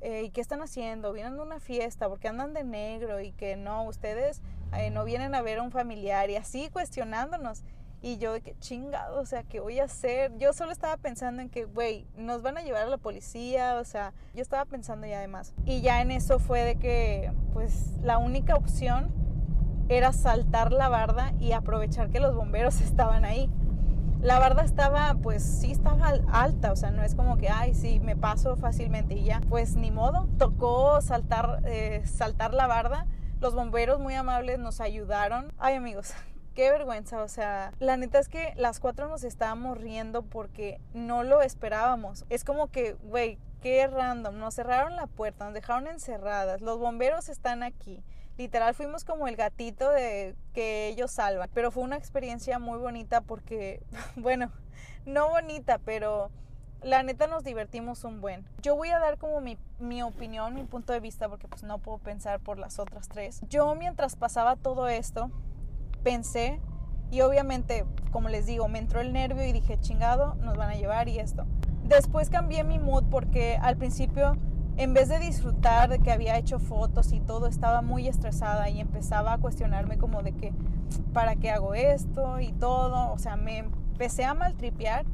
eh, 0.00 0.22
¿y 0.22 0.30
qué 0.30 0.40
están 0.40 0.62
haciendo? 0.62 1.12
¿Vienen 1.12 1.34
de 1.34 1.42
una 1.42 1.60
fiesta? 1.60 2.08
porque 2.08 2.28
andan 2.28 2.54
de 2.54 2.64
negro? 2.64 3.20
Y 3.20 3.32
que 3.32 3.56
no, 3.56 3.84
ustedes 3.84 4.40
eh, 4.72 4.88
no 4.88 5.04
vienen 5.04 5.34
a 5.34 5.42
ver 5.42 5.58
a 5.58 5.62
un 5.62 5.70
familiar 5.70 6.30
y 6.30 6.36
así 6.36 6.70
cuestionándonos. 6.70 7.62
Y 8.00 8.18
yo 8.18 8.32
de 8.32 8.40
que 8.40 8.56
chingado, 8.58 9.20
o 9.20 9.26
sea, 9.26 9.42
¿qué 9.42 9.60
voy 9.60 9.80
a 9.80 9.84
hacer? 9.84 10.36
Yo 10.38 10.52
solo 10.52 10.70
estaba 10.70 10.96
pensando 10.96 11.42
en 11.42 11.48
que, 11.48 11.64
güey, 11.64 12.06
nos 12.16 12.42
van 12.42 12.56
a 12.56 12.62
llevar 12.62 12.82
a 12.82 12.86
la 12.86 12.98
policía, 12.98 13.78
o 13.80 13.84
sea, 13.84 14.12
yo 14.34 14.42
estaba 14.42 14.64
pensando 14.64 15.06
ya 15.06 15.18
además. 15.18 15.52
Y 15.64 15.80
ya 15.80 16.00
en 16.00 16.12
eso 16.12 16.38
fue 16.38 16.62
de 16.62 16.76
que, 16.76 17.32
pues, 17.52 17.96
la 18.02 18.18
única 18.18 18.54
opción 18.54 19.10
era 19.88 20.12
saltar 20.12 20.72
la 20.72 20.88
barda 20.88 21.32
y 21.40 21.52
aprovechar 21.52 22.10
que 22.10 22.20
los 22.20 22.34
bomberos 22.34 22.80
estaban 22.80 23.24
ahí. 23.24 23.50
La 24.20 24.40
barda 24.40 24.64
estaba, 24.64 25.14
pues 25.22 25.44
sí 25.44 25.70
estaba 25.70 26.08
alta, 26.32 26.72
o 26.72 26.76
sea, 26.76 26.90
no 26.90 27.04
es 27.04 27.14
como 27.14 27.36
que, 27.36 27.48
ay, 27.50 27.74
sí, 27.74 28.00
me 28.00 28.16
paso 28.16 28.56
fácilmente 28.56 29.14
y 29.14 29.24
ya. 29.24 29.40
Pues 29.48 29.76
ni 29.76 29.92
modo, 29.92 30.28
tocó 30.38 31.00
saltar, 31.00 31.62
eh, 31.66 32.02
saltar 32.04 32.52
la 32.52 32.66
barda. 32.66 33.06
Los 33.40 33.54
bomberos 33.54 34.00
muy 34.00 34.14
amables 34.14 34.58
nos 34.58 34.80
ayudaron. 34.80 35.52
Ay 35.56 35.76
amigos, 35.76 36.14
qué 36.58 36.72
vergüenza, 36.72 37.22
o 37.22 37.28
sea, 37.28 37.72
la 37.78 37.96
neta 37.96 38.18
es 38.18 38.28
que 38.28 38.52
las 38.56 38.80
cuatro 38.80 39.06
nos 39.06 39.22
estábamos 39.22 39.78
riendo 39.78 40.22
porque 40.22 40.80
no 40.92 41.22
lo 41.22 41.40
esperábamos. 41.40 42.24
Es 42.30 42.42
como 42.42 42.66
que, 42.66 42.94
güey, 42.94 43.38
qué 43.62 43.86
random, 43.86 44.40
nos 44.40 44.56
cerraron 44.56 44.96
la 44.96 45.06
puerta, 45.06 45.44
nos 45.44 45.54
dejaron 45.54 45.86
encerradas, 45.86 46.60
los 46.60 46.80
bomberos 46.80 47.28
están 47.28 47.62
aquí. 47.62 48.02
Literal 48.38 48.74
fuimos 48.74 49.04
como 49.04 49.28
el 49.28 49.36
gatito 49.36 49.88
de 49.88 50.34
que 50.52 50.88
ellos 50.88 51.12
salvan, 51.12 51.48
pero 51.54 51.70
fue 51.70 51.84
una 51.84 51.96
experiencia 51.96 52.58
muy 52.58 52.80
bonita 52.80 53.20
porque, 53.20 53.80
bueno, 54.16 54.50
no 55.06 55.28
bonita, 55.28 55.78
pero 55.78 56.32
la 56.82 57.04
neta 57.04 57.28
nos 57.28 57.44
divertimos 57.44 58.02
un 58.02 58.20
buen. 58.20 58.44
Yo 58.62 58.74
voy 58.74 58.88
a 58.88 58.98
dar 58.98 59.16
como 59.18 59.40
mi, 59.40 59.58
mi, 59.78 60.02
opinión, 60.02 60.56
mi 60.56 60.64
punto 60.64 60.92
de 60.92 60.98
vista, 60.98 61.28
porque 61.28 61.46
pues 61.46 61.62
no 61.62 61.78
puedo 61.78 61.98
pensar 61.98 62.40
por 62.40 62.58
las 62.58 62.80
otras 62.80 63.08
tres. 63.08 63.42
Yo 63.48 63.76
mientras 63.76 64.16
pasaba 64.16 64.56
todo 64.56 64.88
esto, 64.88 65.30
pensé 66.08 66.58
y 67.10 67.20
obviamente, 67.20 67.84
como 68.12 68.30
les 68.30 68.46
digo, 68.46 68.66
me 68.66 68.78
entró 68.78 69.02
el 69.02 69.12
nervio 69.12 69.44
y 69.44 69.52
dije, 69.52 69.78
chingado, 69.78 70.36
nos 70.36 70.56
van 70.56 70.70
a 70.70 70.74
llevar 70.74 71.06
y 71.06 71.18
esto. 71.18 71.44
Después 71.84 72.30
cambié 72.30 72.64
mi 72.64 72.78
mood 72.78 73.04
porque 73.10 73.58
al 73.60 73.76
principio, 73.76 74.38
en 74.78 74.94
vez 74.94 75.10
de 75.10 75.18
disfrutar 75.18 75.90
de 75.90 75.98
que 75.98 76.10
había 76.10 76.38
hecho 76.38 76.60
fotos 76.60 77.12
y 77.12 77.20
todo, 77.20 77.46
estaba 77.46 77.82
muy 77.82 78.08
estresada 78.08 78.70
y 78.70 78.80
empezaba 78.80 79.34
a 79.34 79.38
cuestionarme 79.38 79.98
como 79.98 80.22
de 80.22 80.32
que, 80.32 80.54
¿para 81.12 81.36
qué 81.36 81.50
hago 81.50 81.74
esto? 81.74 82.40
Y 82.40 82.52
todo, 82.52 83.12
o 83.12 83.18
sea, 83.18 83.36
me 83.36 83.58
empecé 83.58 84.24
a 84.24 84.32
maltripear 84.32 85.04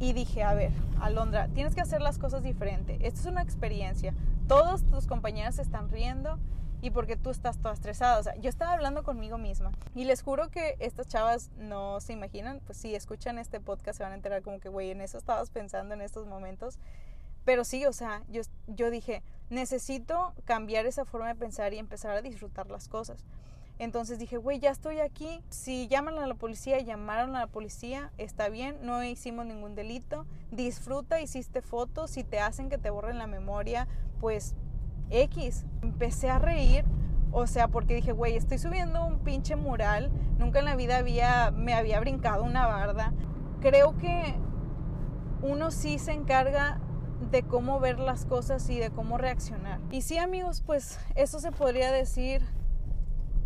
y 0.00 0.12
dije, 0.12 0.42
a 0.42 0.54
ver, 0.54 0.72
Alondra, 1.00 1.46
tienes 1.54 1.76
que 1.76 1.82
hacer 1.82 2.02
las 2.02 2.18
cosas 2.18 2.42
diferente. 2.42 2.98
Esto 3.00 3.20
es 3.20 3.26
una 3.26 3.42
experiencia. 3.42 4.12
Todos 4.48 4.84
tus 4.86 5.06
compañeros 5.06 5.54
se 5.54 5.62
están 5.62 5.88
riendo 5.88 6.40
y 6.86 6.90
porque 6.90 7.16
tú 7.16 7.30
estás 7.30 7.58
toda 7.58 7.74
estresada. 7.74 8.20
O 8.20 8.22
sea, 8.22 8.36
yo 8.36 8.48
estaba 8.48 8.72
hablando 8.72 9.02
conmigo 9.02 9.38
misma 9.38 9.72
y 9.96 10.04
les 10.04 10.22
juro 10.22 10.50
que 10.50 10.76
estas 10.78 11.08
chavas 11.08 11.50
no 11.58 12.00
se 12.00 12.12
imaginan, 12.12 12.60
pues 12.64 12.78
si 12.78 12.94
escuchan 12.94 13.40
este 13.40 13.58
podcast 13.58 13.98
se 13.98 14.04
van 14.04 14.12
a 14.12 14.14
enterar 14.14 14.42
como 14.42 14.60
que, 14.60 14.68
güey, 14.68 14.92
en 14.92 15.00
eso 15.00 15.18
estabas 15.18 15.50
pensando 15.50 15.94
en 15.94 16.00
estos 16.00 16.28
momentos. 16.28 16.78
Pero 17.44 17.64
sí, 17.64 17.84
o 17.86 17.92
sea, 17.92 18.22
yo, 18.28 18.42
yo 18.68 18.90
dije, 18.90 19.24
necesito 19.50 20.32
cambiar 20.44 20.86
esa 20.86 21.04
forma 21.04 21.26
de 21.26 21.34
pensar 21.34 21.74
y 21.74 21.78
empezar 21.78 22.16
a 22.16 22.22
disfrutar 22.22 22.70
las 22.70 22.88
cosas. 22.88 23.24
Entonces 23.80 24.20
dije, 24.20 24.36
güey, 24.36 24.60
ya 24.60 24.70
estoy 24.70 25.00
aquí. 25.00 25.42
Si 25.48 25.88
llaman 25.88 26.18
a 26.20 26.26
la 26.28 26.34
policía, 26.34 26.78
llamaron 26.78 27.34
a 27.34 27.40
la 27.40 27.46
policía, 27.48 28.12
está 28.16 28.48
bien, 28.48 28.78
no 28.82 29.02
hicimos 29.02 29.44
ningún 29.44 29.74
delito. 29.74 30.24
Disfruta, 30.52 31.20
hiciste 31.20 31.62
fotos. 31.62 32.12
Si 32.12 32.22
te 32.22 32.38
hacen 32.38 32.68
que 32.68 32.78
te 32.78 32.90
borren 32.90 33.18
la 33.18 33.26
memoria, 33.26 33.88
pues 34.20 34.54
X. 35.10 35.64
Empecé 35.82 36.30
a 36.30 36.38
reír, 36.38 36.84
o 37.32 37.46
sea, 37.46 37.68
porque 37.68 37.94
dije, 37.94 38.12
güey, 38.12 38.36
estoy 38.36 38.58
subiendo 38.58 39.04
un 39.04 39.18
pinche 39.20 39.56
mural. 39.56 40.10
Nunca 40.38 40.58
en 40.58 40.64
la 40.64 40.76
vida 40.76 40.98
había, 40.98 41.50
me 41.50 41.74
había 41.74 42.00
brincado 42.00 42.44
una 42.44 42.66
barda. 42.66 43.12
Creo 43.60 43.96
que 43.98 44.36
uno 45.42 45.70
sí 45.70 45.98
se 45.98 46.12
encarga 46.12 46.80
de 47.30 47.42
cómo 47.42 47.80
ver 47.80 47.98
las 47.98 48.24
cosas 48.24 48.68
y 48.68 48.78
de 48.78 48.90
cómo 48.90 49.18
reaccionar. 49.18 49.80
Y 49.90 50.02
sí, 50.02 50.18
amigos, 50.18 50.62
pues 50.64 50.98
eso 51.14 51.40
se 51.40 51.52
podría 51.52 51.90
decir 51.90 52.42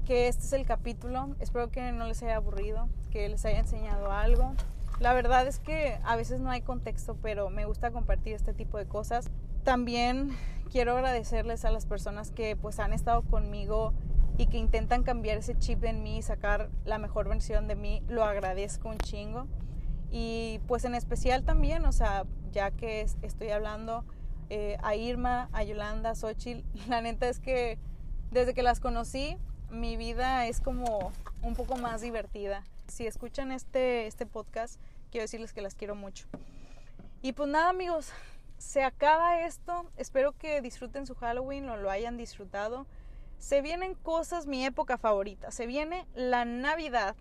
que 0.04 0.28
este 0.28 0.44
es 0.44 0.52
el 0.52 0.66
capítulo. 0.66 1.36
Espero 1.40 1.70
que 1.70 1.92
no 1.92 2.06
les 2.06 2.22
haya 2.22 2.36
aburrido, 2.36 2.88
que 3.10 3.28
les 3.28 3.44
haya 3.44 3.60
enseñado 3.60 4.10
algo. 4.10 4.54
La 4.98 5.14
verdad 5.14 5.46
es 5.46 5.60
que 5.60 5.98
a 6.04 6.16
veces 6.16 6.40
no 6.40 6.50
hay 6.50 6.62
contexto, 6.62 7.16
pero 7.22 7.48
me 7.48 7.64
gusta 7.64 7.90
compartir 7.90 8.34
este 8.34 8.52
tipo 8.52 8.76
de 8.76 8.86
cosas. 8.86 9.30
También 9.64 10.30
quiero 10.70 10.92
agradecerles 10.92 11.64
a 11.64 11.70
las 11.70 11.86
personas 11.86 12.30
que 12.30 12.56
pues 12.56 12.78
han 12.78 12.92
estado 12.92 13.22
conmigo 13.22 13.92
y 14.38 14.46
que 14.46 14.56
intentan 14.56 15.02
cambiar 15.02 15.38
ese 15.38 15.58
chip 15.58 15.84
en 15.84 16.02
mí 16.02 16.18
y 16.18 16.22
sacar 16.22 16.70
la 16.84 16.98
mejor 16.98 17.28
versión 17.28 17.68
de 17.68 17.74
mí. 17.74 18.02
Lo 18.08 18.24
agradezco 18.24 18.88
un 18.88 18.98
chingo. 18.98 19.46
Y 20.10 20.60
pues 20.66 20.84
en 20.84 20.94
especial 20.94 21.44
también, 21.44 21.84
o 21.84 21.92
sea, 21.92 22.24
ya 22.50 22.70
que 22.70 23.06
estoy 23.22 23.50
hablando 23.50 24.04
eh, 24.48 24.78
a 24.82 24.96
Irma, 24.96 25.48
a 25.52 25.62
Yolanda, 25.62 26.10
a 26.10 26.14
Xochitl, 26.14 26.64
la 26.88 27.02
neta 27.02 27.28
es 27.28 27.38
que 27.38 27.78
desde 28.30 28.54
que 28.54 28.62
las 28.62 28.80
conocí, 28.80 29.36
mi 29.70 29.96
vida 29.96 30.46
es 30.46 30.60
como 30.60 31.12
un 31.42 31.54
poco 31.54 31.76
más 31.76 32.00
divertida. 32.00 32.64
Si 32.88 33.06
escuchan 33.06 33.52
este, 33.52 34.06
este 34.06 34.26
podcast, 34.26 34.80
quiero 35.10 35.24
decirles 35.24 35.52
que 35.52 35.62
las 35.62 35.74
quiero 35.74 35.94
mucho. 35.94 36.26
Y 37.22 37.32
pues 37.32 37.48
nada 37.48 37.68
amigos, 37.68 38.12
se 38.60 38.82
acaba 38.82 39.40
esto. 39.40 39.90
Espero 39.96 40.32
que 40.32 40.60
disfruten 40.60 41.06
su 41.06 41.14
Halloween 41.14 41.68
o 41.70 41.78
lo 41.78 41.90
hayan 41.90 42.18
disfrutado. 42.18 42.86
Se 43.38 43.62
vienen 43.62 43.94
cosas, 43.94 44.46
mi 44.46 44.66
época 44.66 44.98
favorita. 44.98 45.50
Se 45.50 45.66
viene 45.66 46.06
la 46.14 46.44
Navidad, 46.44 47.16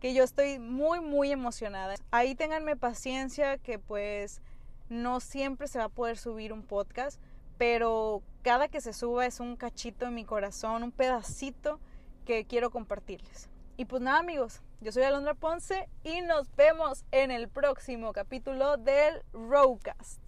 que 0.00 0.12
yo 0.12 0.22
estoy 0.22 0.58
muy, 0.58 1.00
muy 1.00 1.32
emocionada. 1.32 1.94
Ahí 2.10 2.34
ténganme 2.34 2.76
paciencia, 2.76 3.56
que 3.56 3.78
pues 3.78 4.42
no 4.90 5.20
siempre 5.20 5.66
se 5.66 5.78
va 5.78 5.86
a 5.86 5.88
poder 5.88 6.18
subir 6.18 6.52
un 6.52 6.62
podcast, 6.62 7.18
pero 7.56 8.22
cada 8.42 8.68
que 8.68 8.82
se 8.82 8.92
suba 8.92 9.24
es 9.24 9.40
un 9.40 9.56
cachito 9.56 10.04
en 10.04 10.14
mi 10.14 10.26
corazón, 10.26 10.82
un 10.82 10.92
pedacito 10.92 11.80
que 12.26 12.44
quiero 12.44 12.70
compartirles. 12.70 13.48
Y 13.78 13.86
pues 13.86 14.02
nada 14.02 14.18
amigos, 14.18 14.60
yo 14.82 14.92
soy 14.92 15.04
Alondra 15.04 15.32
Ponce 15.32 15.88
y 16.04 16.20
nos 16.20 16.54
vemos 16.54 17.06
en 17.12 17.30
el 17.30 17.48
próximo 17.48 18.12
capítulo 18.12 18.76
del 18.76 19.22
Rowcast. 19.32 20.21